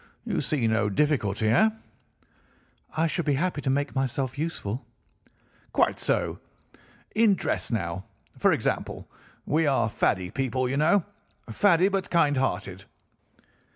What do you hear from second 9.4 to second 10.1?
We are